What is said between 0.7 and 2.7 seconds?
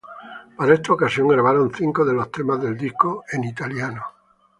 esta ocasión, grabaron cinco de los temas